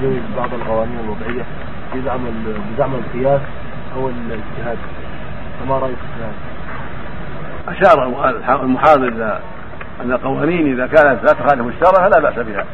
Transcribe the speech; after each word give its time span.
تجوز 0.00 0.20
بعض 0.36 0.54
القوانين 0.54 0.98
الوضعية 1.04 1.44
بزعم 1.94 2.20
بزعم 2.74 2.94
القياس 2.94 3.40
أو 3.96 4.08
الاجتهاد. 4.08 4.78
فما 5.60 5.78
رأيك 5.78 5.96
في 5.96 6.22
هذا؟ 6.22 6.32
أشار 7.68 8.64
المحاضر 8.64 9.08
إلى 9.08 9.38
أن 10.04 10.12
القوانين 10.12 10.72
إذا 10.72 10.86
كانت 10.86 11.24
لا 11.24 11.32
تخالف 11.32 11.66
الشرع 11.66 12.08
فلا 12.08 12.20
بأس 12.20 12.38
بها. 12.38 12.64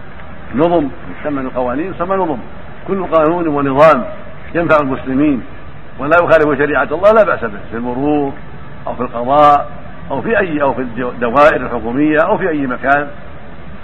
نظم 0.55 0.89
يسمى 1.21 1.41
القوانين 1.41 1.91
يسمى 1.95 2.17
نظم. 2.17 2.39
كل 2.89 3.07
قانون 3.07 3.49
ونظام 3.49 4.05
ينفع 4.55 4.77
المسلمين 4.83 5.43
ولا 5.99 6.17
يخالف 6.23 6.59
شريعة 6.59 6.89
الله 6.93 7.13
لا 7.13 7.25
بأس 7.25 7.45
به. 7.45 7.59
في 7.71 7.77
المرور 7.77 8.33
أو 8.87 8.95
في 8.95 9.01
القضاء 9.01 9.71
أو 10.11 10.23
في 10.23 10.39
أي 10.39 10.63
أو 10.63 10.75
في 10.75 10.81
الدوائر 10.81 11.57
الحكومية 11.57 12.19
أو 12.29 12.39
في 12.39 12.49
أي 12.49 12.67
مكان. 12.67 13.07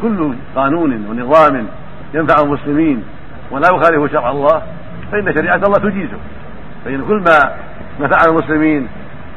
كل 0.02 0.34
قانون 0.56 1.06
ونظام 1.10 1.66
ينفع 2.14 2.42
المسلمين 2.42 3.04
ولا 3.50 3.68
يخالف 3.68 4.12
شرع 4.12 4.30
الله 4.30 4.62
فإن 5.12 5.34
شريعة 5.34 5.56
الله 5.56 5.90
تجيزه. 5.90 6.18
فإن 6.84 7.04
كل 7.08 7.16
ما 7.16 7.54
نفع 8.00 8.16
المسلمين 8.28 8.88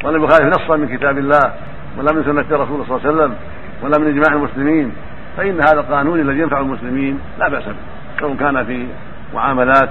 ولم 0.03 0.23
يخالف 0.23 0.59
نصا 0.59 0.75
من 0.75 0.97
كتاب 0.97 1.17
الله 1.17 1.53
ولا 1.97 2.13
من 2.13 2.23
سنة 2.23 2.63
رسول 2.63 2.85
صلى 2.85 2.97
الله 2.97 3.07
عليه 3.07 3.09
وسلم 3.15 3.35
ولا 3.83 3.99
من 3.99 4.07
إجماع 4.07 4.33
المسلمين 4.33 4.91
فإن 5.37 5.55
هذا 5.55 5.79
القانون 5.79 6.19
الذي 6.19 6.39
ينفع 6.39 6.59
المسلمين 6.59 7.19
لا 7.39 7.49
بأس 7.49 7.63
به 7.63 7.73
سواء 8.19 8.35
كان 8.35 8.65
في 8.65 8.87
معاملات 9.33 9.89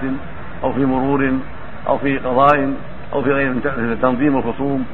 أو 0.62 0.72
في 0.72 0.84
مرور 0.84 1.32
أو 1.88 1.98
في 1.98 2.18
قضاء 2.18 2.72
أو 3.12 3.22
في 3.22 3.32
غير 3.32 3.54
تنظيم 4.02 4.36
الخصوم 4.36 4.84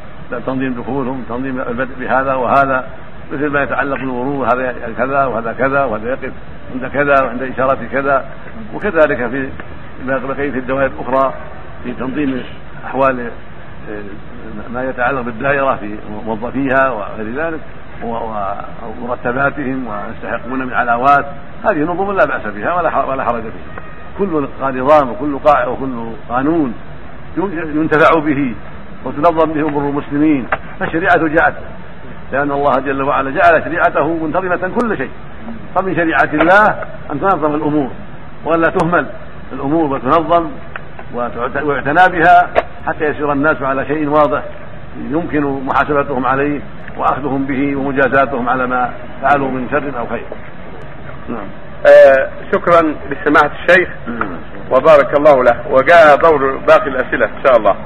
تنظيم 0.47 0.75
دخولهم 0.75 1.23
تنظيم 1.29 1.61
البدء 1.61 1.95
بهذا 2.01 2.35
وهذا 2.35 2.87
مثل 3.33 3.47
ما 3.47 3.63
يتعلق 3.63 3.97
بالمرور 3.97 4.47
هذا 4.47 4.75
كذا 4.99 5.25
وهذا 5.25 5.53
كذا 5.53 5.85
وهذا 5.85 6.09
يقف. 6.11 6.33
عند 6.75 6.87
كذا 6.93 7.25
وعند 7.25 7.43
إشارة 7.43 7.79
كذا 7.93 8.25
وكذلك 8.75 9.31
في 9.31 9.49
بقية 10.05 10.49
الدوائر 10.49 10.87
الأخرى 10.87 11.35
في 11.85 11.93
تنظيم 11.93 12.43
أحوال 12.87 13.31
آه، 13.91 14.03
ما 14.73 14.85
يتعلق 14.85 15.21
بالدائرة 15.21 15.77
في 15.77 15.99
موظفيها 16.27 16.91
وغير 16.91 17.35
ذلك 17.37 17.61
ومرتباتهم 18.03 19.87
ويستحقون 19.87 20.67
من 20.67 20.73
علاوات. 20.73 21.27
هذه 21.71 21.83
نظم 21.83 22.13
لا 22.13 22.25
بأس 22.25 22.55
بها 22.55 22.75
ولا 22.75 23.05
ولا 23.05 23.25
حرج 23.25 23.43
فيها. 23.43 23.83
كل 24.19 24.49
نظام 24.61 25.11
وكل 25.11 25.39
قاعدة 25.39 25.71
وكل 25.71 26.13
قانون 26.29 26.75
ينتفع 27.75 28.21
به 28.21 28.55
وتنظم 29.05 29.53
به 29.53 29.69
أمور 29.69 29.83
المسلمين. 29.91 30.47
فالشريعة 30.81 31.29
جاءت 31.29 31.55
لأن 32.33 32.51
الله 32.51 32.73
جل 32.73 33.03
وعلا 33.03 33.31
جعل 33.31 33.65
شريعته 33.65 34.25
منتظمة 34.25 34.71
كل 34.81 34.97
شيء. 34.97 35.11
فمن 35.77 35.97
شريعة 35.97 36.31
الله 36.35 36.85
أن 37.13 37.21
تنظم 37.21 37.55
الأمور 37.55 37.91
ولا 38.45 38.69
تهمل 38.69 39.07
الأمور 39.53 39.93
وتنظم 39.93 40.51
ويعتنى 41.63 42.19
بها 42.19 42.51
حتى 42.87 43.05
يسير 43.05 43.33
الناس 43.33 43.63
على 43.63 43.87
شيء 43.87 44.09
واضح 44.09 44.43
يمكن 45.11 45.45
محاسبتهم 45.67 46.27
عليه 46.27 46.61
وأخذهم 46.97 47.47
به 47.47 47.77
ومجازاتهم 47.77 48.49
على 48.49 48.67
ما 48.67 48.91
فعلوا 49.23 49.49
من 49.49 49.69
شر 49.71 49.99
أو 49.99 50.07
خير. 50.07 50.25
نعم. 51.29 51.47
آه 51.87 52.29
شكرا 52.55 52.95
لسماحة 53.11 53.51
الشيخ 53.65 53.89
وبارك 54.71 55.19
الله 55.19 55.45
له 55.45 55.61
وجاء 55.71 56.17
دور 56.17 56.57
باقي 56.57 56.89
الأسئلة 56.89 57.27
إن 57.27 57.43
شاء 57.47 57.57
الله. 57.57 57.77